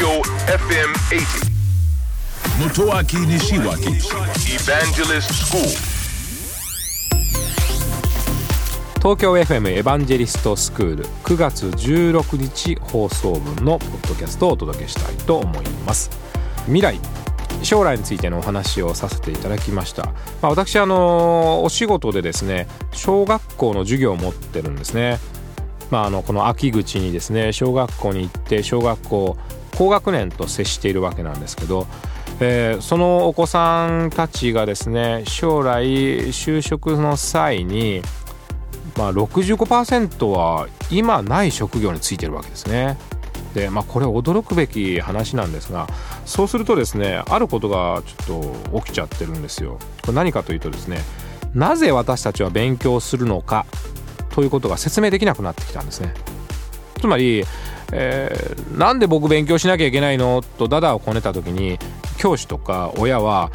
[0.00, 1.50] Tokyo FM 80.
[2.58, 4.00] Motoaki Nishiwaki
[4.48, 5.60] Evangelist School.
[8.96, 16.10] 東京 FM エヴァンジェリストスクール9月16日放送分のポッドキャストをお届けしたいと思います
[16.64, 16.98] 未来
[17.62, 20.12] 将来についてのお話をさせていただきました、ま
[20.44, 25.18] あ、私あのお仕事でですね小学校の授業を持ってるんですね
[25.90, 29.36] まあ、あのこの秋口にですね小学校に行って小学校
[29.80, 31.86] 高学年と接しているわけなんですけど、
[32.38, 35.86] えーそのお子さんたちがですね将来
[36.32, 38.02] 就職の際に、
[38.98, 42.98] まあ、65%は今ない職業についてるわけですね。
[43.54, 45.86] でまあこれ驚くべき話なんですが
[46.26, 49.78] そうするとですねあることがちょっと起きちゃってるんですよ。
[50.02, 50.98] これ何かというとですね
[51.54, 53.64] なぜ私たちは勉強するのか
[54.34, 56.12] ということが説明できなくなってきたんですね。
[57.00, 57.44] つまり、
[57.92, 60.42] えーなんで僕勉強しなきゃいけないの？
[60.42, 61.78] とダダをこねた時に
[62.18, 63.50] 教師とか親は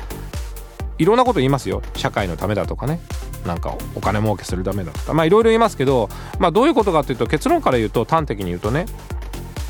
[0.97, 1.81] いろんなこと言いますよ。
[1.95, 3.00] 社会のためだとかね。
[3.45, 5.13] なんかお金儲けするためだとか。
[5.13, 8.86] まあいろいろ言いますけど、まあ、どういうことかというと結論から言うと端的に言うとね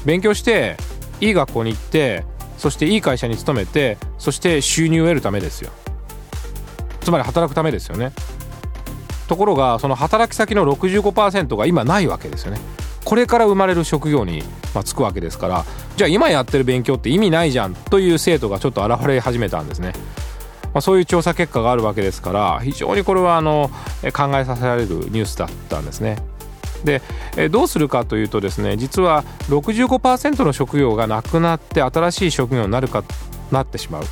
[0.05, 0.77] 勉強して
[1.19, 2.25] いい学校に行って
[2.57, 5.71] そしていい会社に勤めてそして収入を得るためですよ。
[7.01, 8.13] つまり働くためですよね。
[9.27, 12.59] ところがその働き先の65%が今ないわけですよね。
[13.05, 19.93] これから生まれる職業にまあつくわけですからじゃあ今やってる勉強って意味ないじゃんという生徒がちょっと現れ始めたんですね、
[20.73, 23.69] まあ、そういう調査結果があるわけですから非常にこれはあの
[24.03, 26.17] え考えさせられるニュースだったんですね。
[26.83, 27.01] で
[27.37, 33.03] えどうするかというとですね実は65%の職業がなくなって新しい職業になるか
[33.51, 34.03] なってしまう。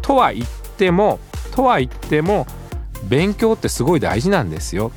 [0.00, 1.18] とは言っても
[1.54, 2.46] とは言っても
[3.04, 4.92] 勉強ってすごい大事なんですよ。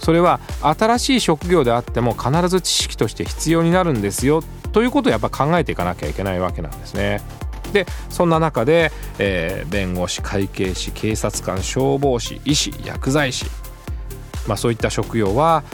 [0.00, 7.22] それは新しい職業であっても必ず知識として必要になるんですよということをやっぱ考えていかなきゃいけないわけなんですね。
[7.72, 13.46] でそんな中で、えー弁護士会計士警察官消防士医師薬剤師、
[14.46, 15.64] まあ、そういった職業は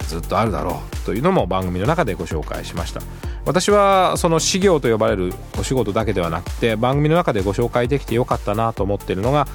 [0.00, 3.00] えずっとあるだろうというのも番組の中でご紹介しました
[3.44, 9.48] 私はその事業と呼ばれるお仕事だけではなくて番組の中でご紹介できてよかったなと思っているのが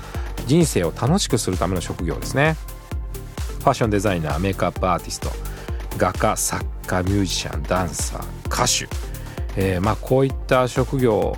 [0.47, 2.55] 人生を楽しくするための職業ですね
[3.63, 5.29] ファッションデザイナーメイクアップアーティスト
[5.97, 8.93] 画家作家ミュージシャンダンサー歌手、
[9.55, 11.37] えーまあ、こういった職業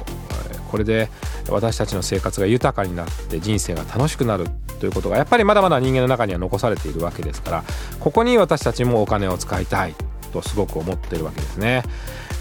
[0.71, 1.09] これで
[1.49, 4.47] 私たちの生活が豊かになって人生が楽しくなる
[4.79, 7.63] ということがやっぱりまだまだ人間の中には残されているわけですから
[7.99, 9.93] ここに私たちもお金を使いたい
[10.33, 11.83] とすごく思ってるわけですね。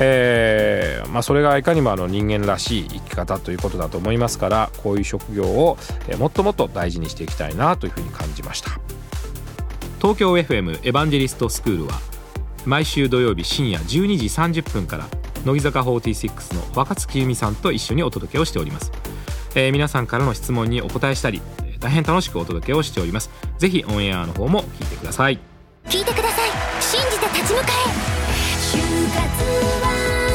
[0.01, 5.79] えーまあ、それがいかにもあの人間らしい生き方ということだと思いますからこういう職業を
[6.19, 8.74] もっともっと大事にしていきたいなというふうに感じました。
[10.05, 11.95] 東京 FM エヴァンジェリストスクールは
[12.67, 14.19] 毎週土曜日深夜12
[14.53, 15.07] 時30分から
[15.47, 18.93] 乃木坂46の若月由美さんと一緒にお届けをしております、
[19.55, 21.41] えー皆さんからの質問にお答えしたり
[21.81, 23.31] 大変楽しくお届けをしております。
[23.59, 25.39] ぜひオンエアの方も聞いてください。
[25.85, 26.51] 聞いてください。
[26.83, 27.73] 信じて立ち向かえ。
[28.73, 28.79] 就
[29.13, 29.21] 活
[29.85, 29.87] は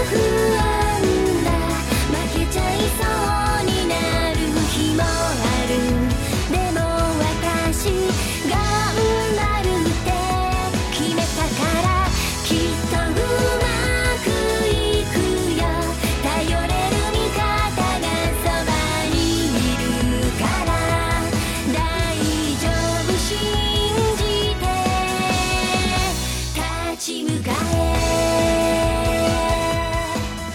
[0.06, 0.14] 不
[0.58, 1.02] 安
[1.44, 1.50] だ。
[2.14, 3.04] 負けちゃいそ
[3.64, 3.96] うにな
[4.30, 4.36] る
[4.70, 5.06] 日もあ
[5.66, 5.72] る。
[6.52, 6.86] でも
[7.18, 7.90] 私